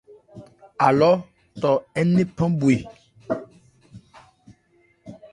Alɔ 0.87 1.11
'tɔ 1.59 1.71
ńnephan 2.05 2.51
bhwe. 2.59 2.75